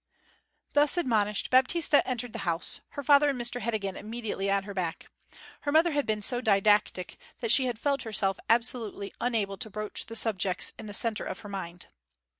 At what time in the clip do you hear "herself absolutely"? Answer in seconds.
8.01-9.13